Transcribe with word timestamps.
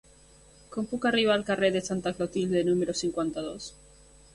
Com 0.75 0.87
puc 0.93 1.05
arribar 1.11 1.35
al 1.39 1.45
carrer 1.51 1.71
de 1.77 1.85
Santa 1.91 2.17
Clotilde 2.19 2.67
número 2.73 3.01
cinquanta-dos? 3.05 3.75